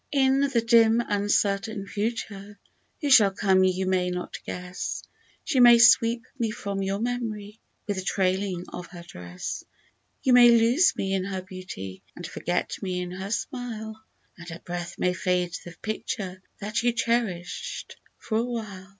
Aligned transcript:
79 0.11 0.25
In 0.33 0.49
the 0.49 0.61
dim 0.61 1.03
uncertain 1.09 1.85
future, 1.85 2.57
who 3.01 3.11
shall 3.11 3.29
come 3.29 3.63
you 3.63 3.85
may 3.85 4.09
not 4.09 4.39
guess, 4.47 5.03
She 5.43 5.59
may 5.59 5.77
sweep 5.77 6.25
me 6.39 6.49
from 6.49 6.81
your 6.81 6.97
mem'ry 6.97 7.59
with 7.85 7.97
the 7.97 8.01
trailing 8.03 8.65
of 8.69 8.87
her 8.87 9.03
dress; 9.03 9.63
You 10.23 10.33
may 10.33 10.49
lose 10.49 10.95
me 10.95 11.13
in 11.13 11.25
her 11.25 11.43
beauty, 11.43 12.01
and 12.15 12.25
forget 12.25 12.77
me 12.81 12.99
in 12.99 13.11
her 13.11 13.29
smile, 13.29 14.03
And 14.39 14.49
her 14.49 14.57
breath 14.65 14.97
may 14.97 15.13
fade 15.13 15.55
the 15.63 15.75
picture 15.83 16.41
that 16.59 16.81
you 16.81 16.93
cherish'd 16.93 17.95
for 18.17 18.39
a 18.39 18.43
while. 18.43 18.89